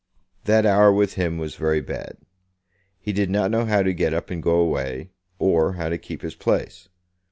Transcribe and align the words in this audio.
That 0.45 0.65
hour 0.65 0.91
with 0.91 1.13
him 1.13 1.37
was 1.37 1.53
very 1.53 1.79
bad. 1.79 2.17
He 2.99 3.13
did 3.13 3.29
not 3.29 3.51
know 3.51 3.65
how 3.65 3.83
to 3.83 3.93
get 3.93 4.15
up 4.15 4.31
and 4.31 4.41
go 4.41 4.55
away, 4.55 5.11
or 5.37 5.73
how 5.73 5.89
to 5.89 5.99
keep 5.99 6.23
his 6.23 6.33
place. 6.33 6.89